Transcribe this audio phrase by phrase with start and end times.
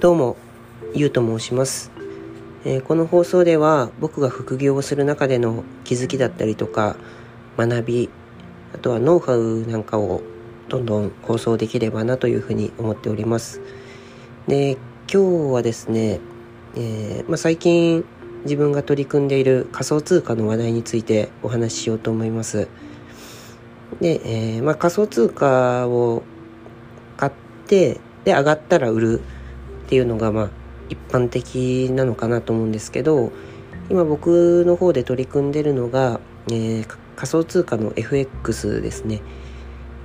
[0.00, 0.38] どうも、
[0.94, 1.90] ゆうと申します、
[2.64, 6.96] えーこの放送では僕が副業をする中での気づきだったりとか
[7.58, 8.10] 学び
[8.74, 10.22] あとはノウハウなんかを
[10.70, 13.60] どんどん放送できればなというふうに思っております。
[14.48, 14.78] で
[15.12, 16.18] 今日はですね、
[16.76, 18.02] えーまあ、最近
[18.44, 22.68] 自分が取り組んでいる仮想通貨の話題についてお話ししようと思います。
[24.00, 26.22] で、えーまあ、仮想通貨を
[27.18, 27.32] 買っ
[27.66, 29.20] てで上がったら売る
[29.90, 30.50] っていうのがまあ
[30.88, 33.32] 一般的なのかなと思うんですけど
[33.90, 39.20] 今僕の方で取り組んでるのが、えー仮想通貨の FX ですね。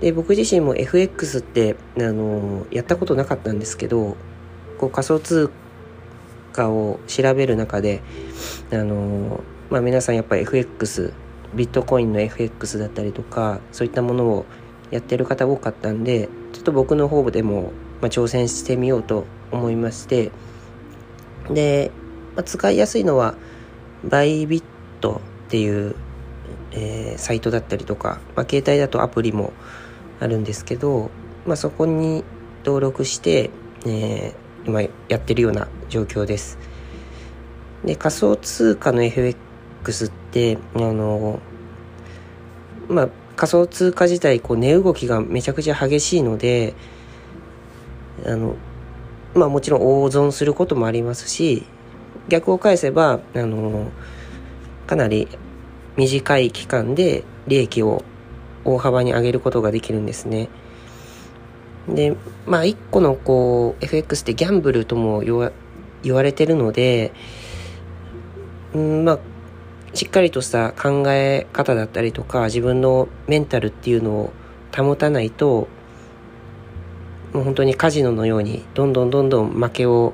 [0.00, 4.16] で僕自身も FX ってあのやったことなかったんですけど
[4.78, 5.50] こう仮想通
[6.54, 8.00] 貨を調べる中で
[8.72, 11.12] あのまあ皆さんやっぱり FX
[11.54, 14.46] ビットコインの FX だったりとかそういったものを
[14.90, 17.72] やってる方多かったんでちょっと僕の方でも、
[18.02, 20.30] まあ、挑戦してみようと思いまして
[21.50, 21.90] で、
[22.36, 23.34] まあ、使いやすいのは
[24.04, 24.62] バイビッ
[25.00, 25.94] トっていう、
[26.72, 29.52] えーサイトだったりとか、まあ、携帯だとアプリも
[30.20, 31.10] あるんですけど、
[31.46, 32.24] まあ、そこに
[32.64, 33.50] 登録して、
[33.86, 36.58] えー今やってるような状況です。
[37.84, 41.40] で仮想通貨の FX ってあの
[42.88, 46.74] まあ仮想通貨自体こう値動きがめちゃくちゃ激しいので
[48.26, 48.56] あの
[49.34, 51.64] まあもちろん大損することもありますし
[52.28, 53.90] 逆を返せばあの
[54.86, 55.28] かなり
[55.96, 58.04] 短い期間で利益を
[58.64, 60.48] 大幅に上げることができるんですね。
[61.88, 65.52] でまあ一個のこう FX ってギャンブルとも言わ
[66.02, 67.12] 言われてるので
[68.74, 69.18] うんまあ
[69.94, 74.32] しっかりとした考え方だったりとか自分のメンタルっていうのを
[74.74, 75.68] 保たないと
[77.32, 80.12] もう本当にカジノのようにどんどんどんどん負けを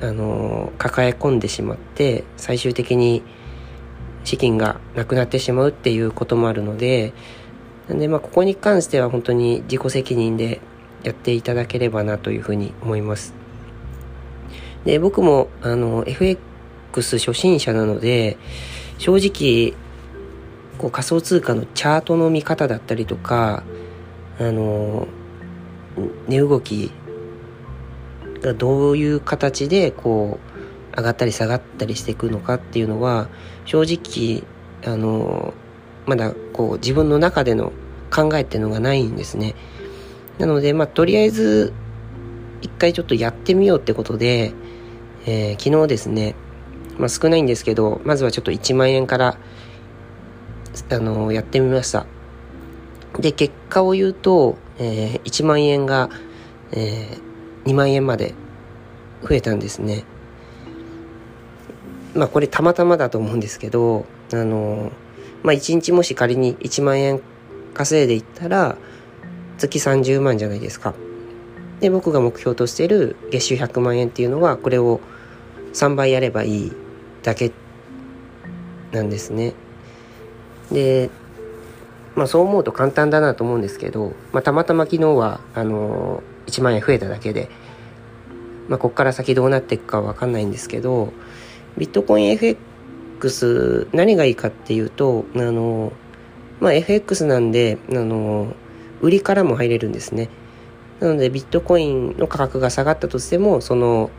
[0.00, 3.22] あの抱え込んでしまって最終的に
[4.24, 7.14] 資金がなくなってしまうっていうこともあるので
[7.88, 10.60] なんでまあここに関しては本当に自己責任で
[11.02, 13.32] やっていただければなというふうに思います。
[14.84, 18.36] で僕もあの FX 初心者なので
[18.98, 19.74] 正直
[20.78, 23.62] こう仮想通貨のチャートの見方だったりとか
[24.38, 25.08] あの
[26.28, 26.90] 値動き
[28.42, 30.38] がどういう形でこ
[30.94, 33.28] う上がったり下がったりしていくのかっていうのは
[33.64, 34.44] 正直
[34.84, 35.52] あの
[36.06, 37.72] まだこう自分の中での
[38.10, 39.54] 考えっていうのがないんですね。
[40.38, 41.72] なのでまあとりあえず
[42.62, 44.52] 一回ちょっとやってみようってことで、
[45.26, 46.34] えー昨日ですね、
[46.98, 49.38] まあ、少ないんですけどまずはちょっと1万円から
[50.90, 52.06] あのやってみました。
[53.18, 56.10] で結果を言うと、えー1万円が、
[56.72, 57.26] えー
[57.66, 58.32] 2万円まで
[59.22, 60.04] 増えたんですね。
[62.14, 64.92] まあこれたまたまだと思うんですけど、あの、
[65.42, 67.20] まあ1日もし仮に1万円
[67.74, 68.76] 稼いでいったら、
[69.58, 70.94] 月30万じゃないですか。
[71.80, 75.00] で、僕が目標としてる月収100万円っていうのは、これを
[75.74, 76.72] 3倍やればいい
[77.22, 77.52] だけ
[78.92, 79.54] なんですね。
[80.70, 81.10] で、
[82.16, 87.50] まあそう思うと簡単だなと思うんですけど、まあたまたま昨日は、あの1万円増えただけで、
[88.68, 91.12] まあこっから先どうなっていくかわかんないんですけど、
[91.76, 95.92] ビットコイン FX 何がいいかっていうと、あの、
[96.58, 98.54] まあ FX なんで、あの、
[99.02, 100.30] 売りからも入れるんですね。
[101.00, 104.10] なのでビットコインの価格が下がったとしても、その、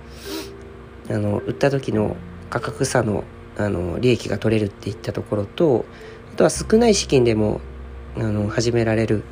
[1.09, 2.15] あの、売った時の
[2.51, 3.23] 価格差の、
[3.57, 5.85] あの、利益が取れるっていったところと、
[6.33, 7.61] あとは少ない資金でも、
[8.19, 9.23] あの、始められる。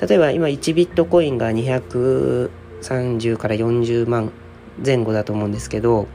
[0.00, 4.32] 例えば今1ビットコインが230から40万
[4.84, 6.08] 前後だと思うんですけど、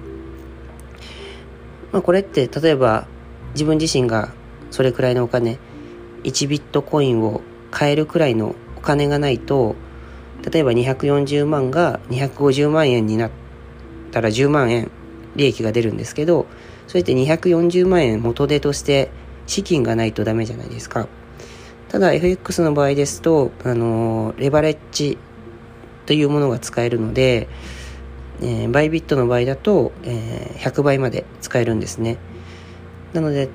[1.94, 3.08] まあ、これって例えば
[3.54, 4.34] 自分自身が
[4.72, 5.58] それくらいのお金
[6.24, 7.42] 1ビットコインを
[7.72, 9.76] 買えるくらいのお金がないと
[10.52, 13.32] 例えば240万が250万円になっ
[14.12, 14.92] たら10万円
[15.36, 16.46] 利益が出るんですけど
[16.88, 19.12] それって240万円元手として
[19.46, 21.08] 資金がないとダメじゃないですか
[21.90, 25.18] ただ FX の場合ですと、あのレバレッジ
[26.06, 27.48] というものが使えるので、
[28.42, 32.18] えーバイビットの場合だと、えー100倍まで使えるんですね。
[33.14, 33.50] なので、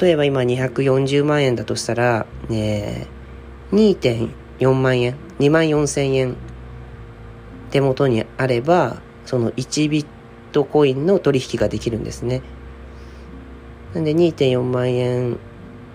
[0.00, 6.36] 例えば今240万円だとしたら、えー2.4万円、2万4千円
[7.70, 10.06] 手元にあれば、その1ビッ
[10.52, 12.42] トコインの取引ができるんですね。
[13.94, 15.38] なんで2.4万円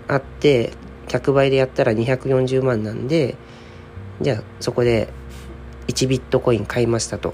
[0.07, 0.73] あって、
[1.11, 3.35] 100倍でやったら240万なんで、
[4.21, 5.09] じゃあそこで
[5.87, 7.33] 1ビットコイン買いましたと。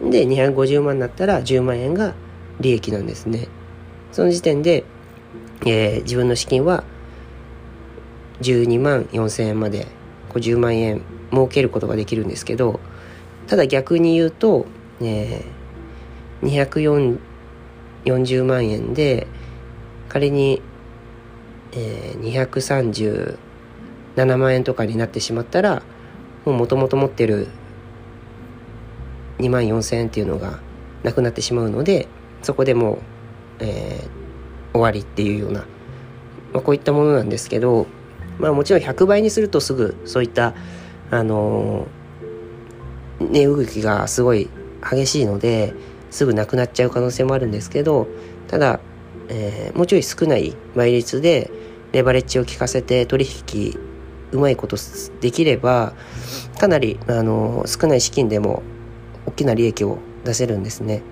[0.00, 2.14] で、250万になったら10万円が
[2.60, 3.48] 利益なんですね。
[4.12, 4.84] その時点で、
[5.66, 6.84] えー、自分の資金は
[8.40, 9.86] 12万4千円まで
[10.30, 12.80] 50万円儲けることができるんですけど、
[13.46, 14.66] ただ逆に言うと、
[15.00, 17.18] えー、
[18.06, 19.26] 240万円で
[20.08, 20.62] 仮に、
[21.76, 23.36] えー、
[24.16, 25.82] 237万円とかになってしまったら
[26.44, 27.48] もともと持ってる
[29.38, 30.60] 2万4千円っていうのが
[31.02, 32.08] なくなってしまうので
[32.42, 32.98] そこでもう、
[33.60, 35.66] えー、終わりっていうような、
[36.52, 37.86] まあ、こういったものなんですけど、
[38.38, 40.54] まあ、もちろん100倍にするとすぐそういった
[41.10, 44.48] あのー、値動きがすごい
[44.88, 45.74] 激しいので
[46.10, 48.06] すぐなくなっちゃう可能性もあるんですけど
[48.48, 48.80] ただ、
[49.28, 51.50] えー、もうちょい少ない倍率で
[51.96, 53.74] レバレッジを効かせて取引
[54.30, 54.76] うまいこと
[55.22, 55.94] できれば
[56.58, 58.62] かなりあの少ない資金でも
[59.24, 61.02] 大きな利益を出せるんですね。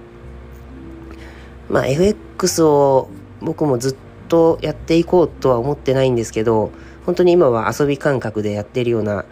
[1.70, 3.08] まあ FX を
[3.40, 3.96] 僕もずっ
[4.28, 6.70] とやっていこうとは思ってないんですけど
[7.06, 9.24] 本当に今は遊び感覚でやってるような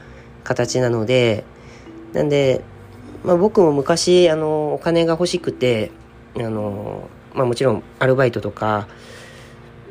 [0.44, 1.44] 形なので
[2.14, 2.62] なんで、
[3.24, 5.90] まあ、僕も昔あのお金が欲しくて
[6.36, 8.88] あの、まあ、もちろんアルバイトとか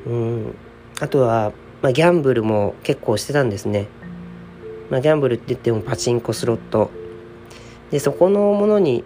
[0.07, 0.55] うん
[1.01, 1.51] あとは、
[1.81, 3.87] まあ、ギャンブルも結構してたんですね。
[4.91, 6.91] まあ、ギャンブルって言ってもパチンコスロット
[7.91, 9.03] でそこのものに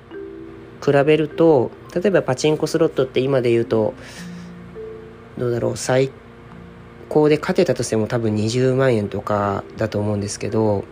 [0.84, 3.94] 比べると例えばパチンコスロットって今で言うと
[5.38, 6.12] どうだろう最
[7.08, 10.84] 高で勝てたとしても多分20万円とかだと思うんですけど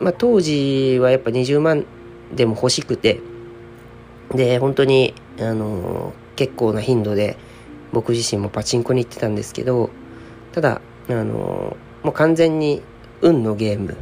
[0.00, 1.86] まあ当時はやっぱ20万
[2.34, 3.20] でも欲しくて
[4.34, 7.36] で本当にあの結構な頻度で
[7.92, 9.90] 僕自身もパチンコに行ってたんですけど
[10.52, 12.82] ただあのもう完全に
[13.20, 13.96] 運のゲーム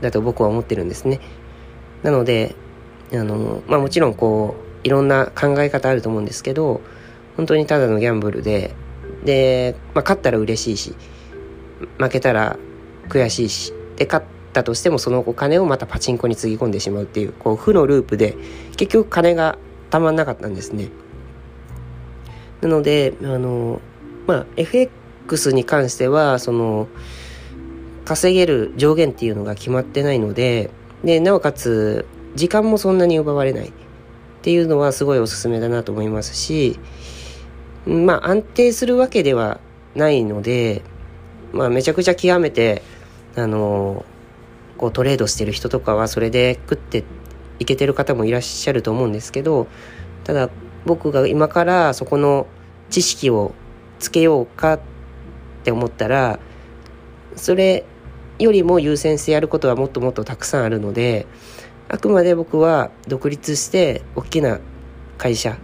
[0.00, 1.20] だと僕は思ってるんですね。
[2.02, 2.54] なので、
[3.12, 6.80] あの、まあもちろんこう、いろんな考え方あると思うんですけど、
[7.36, 8.74] 本当にただのギャンブルで、
[9.24, 10.96] で、まあ勝ったら嬉しいし、
[11.98, 12.58] 負けたら
[13.08, 18.36] 悔しいし、で、勝ったとしてもそのお金をまたパチンコにつぎ込んでしまうっていう、こう、負のループで、
[18.76, 19.58] 結局金が
[19.90, 20.88] たまんなかったんですね。
[22.60, 23.80] なので、あの、
[24.26, 26.88] まあ FX に関しては、その、
[28.04, 30.70] 稼げる上限っていうのが決まってないので、
[31.04, 33.68] で、なおかつ、時間もそんなに奪われない。
[33.68, 36.78] っていうのはすごいおすすめだなと思いますし、
[37.86, 39.60] まあ安定するわけでは
[39.94, 40.82] ないので、
[41.52, 42.82] まあめちゃくちゃ極めて、
[43.36, 44.04] あの、
[44.78, 47.04] こうトレードしてる人とかはそれで食って
[47.58, 49.66] いけてる方もいらっしゃると思うんですけど、
[50.24, 50.48] ただ
[50.86, 52.46] 僕が今からそこの
[52.88, 53.54] 知識を
[53.98, 54.80] つけようかっ
[55.64, 56.38] て思ったら、
[57.36, 57.84] それ
[58.38, 61.26] よりも優先してやることはもっともっとたくさんあるので
[61.88, 64.60] あくまで僕は独立して大きな
[65.18, 65.58] 会社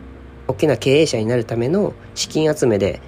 [0.47, 3.01] 大きな経営者になるための資金集めで、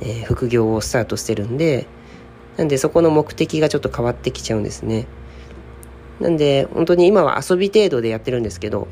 [0.00, 1.86] えー、副業をスタートしてるんで
[2.56, 5.06] なんでそこの目的がちょっと変わってきちゃうんですね。
[6.20, 8.88] なんで本当に今は遊び程度でやってるんですけど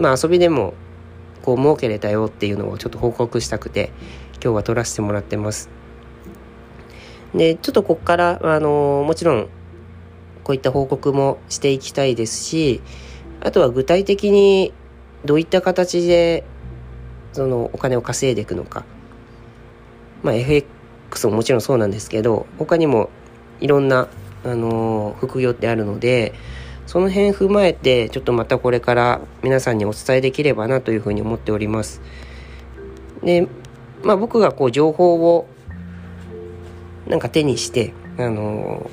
[0.00, 0.74] まあ遊びでも
[1.42, 3.90] こう儲けれたよっていうのをちょっと報告したくて
[4.42, 5.70] 今日は撮らせてもらってます
[7.34, 9.48] で、ちょっとここから、あの、もちろん、
[10.42, 12.80] こういった報告もしていきたいですし、
[13.40, 14.72] あとは具体的に
[15.24, 16.44] どういった形で、
[17.32, 18.84] そのお金を稼いでいくのか。
[20.22, 23.10] まあ FX ももちろんそうなんですけど、他にも
[23.60, 24.08] いろんな、
[24.44, 26.32] あの、副業ってあるので、
[26.90, 32.02] その辺踏まえて、ちょっとまたこれから皆さんにお伝えできればなというふうに思っております。
[33.22, 33.46] で、
[34.02, 35.46] まあ僕がこう情報を
[37.06, 38.90] なんか手にして、あの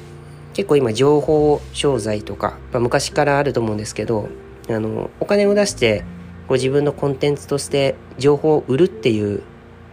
[0.53, 4.29] 結構今情報商材とか、まあ、昔からあると思うんですけど、
[4.69, 6.05] あのお金を出して
[6.47, 9.41] ご自分のコンテンツとして情報を売るっていう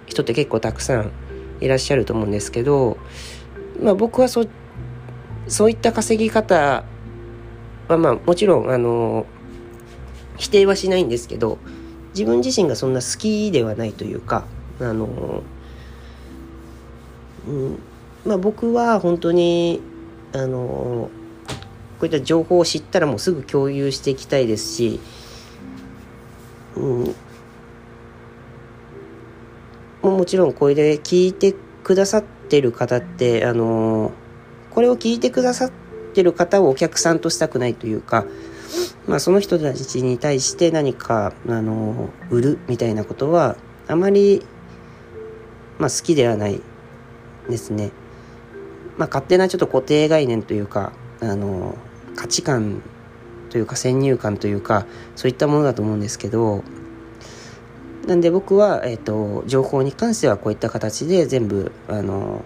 [0.05, 1.11] 人って結構たくさん
[1.63, 2.99] いらっしゃると思うんですけど、
[3.83, 4.45] まあ、僕はそ
[5.49, 6.85] そういった稼ぎ方
[7.89, 9.27] はまあもちろんあの
[10.37, 11.59] 否定はしないんですけど
[12.15, 14.45] 自分自身がそんな好きではないというか
[14.81, 15.43] あの、
[17.47, 17.79] うん、
[18.25, 19.81] まあ、僕は本当に
[20.33, 21.11] あの
[21.99, 25.01] こういった情報を知ったらもうすぐ共有していきたいですし、
[26.77, 27.15] うん、
[30.03, 34.13] ももちろんこれで聞いてくださってる方ってあの
[34.71, 35.84] これを聞いてくださって
[36.15, 38.25] てる方をお客さんとしたくないというか、
[39.07, 43.57] まあ、その人たちに対して何かあの売るみたいなことは
[43.87, 44.43] あまり、
[45.79, 46.61] まあ、好きではない
[47.49, 47.91] ですね。
[48.97, 51.77] まあ、勝手なちょっと固定概念というかあの
[52.15, 52.81] 価値観
[53.51, 56.63] というか先入観というかそういったものだと思うんですけど
[58.07, 62.43] なんで僕は、えーと、情報に関してはこういった形で全部あの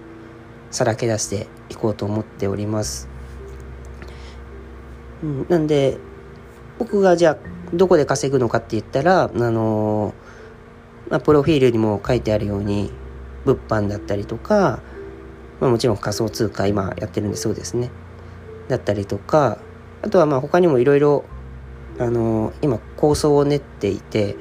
[0.71, 3.09] さらけ出していこうと思っております。
[5.23, 5.99] うん、なんで
[6.79, 7.37] 僕がじゃあ
[7.75, 10.15] どこで稼ぐのかって言ったらあの、
[11.11, 12.93] まあ、プロフィールにも書いてあるように
[13.45, 14.81] 物販だったりとか、
[15.61, 17.91] まあ、もちろん仮想通貨今やってるんでそうですね
[18.69, 19.59] だったりとか
[20.03, 21.25] あとはまあ他にもいろいろ
[21.99, 24.37] あの今構想を練っていて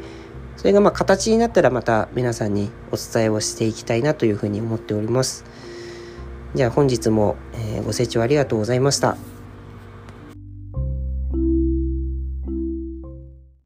[0.58, 5.46] それがまあ形になったらまた皆さんにお伝えをしていきたいなというふうに思っております。
[6.56, 7.36] じゃあ本日も、
[7.86, 9.18] ご清聴ありがとうございました。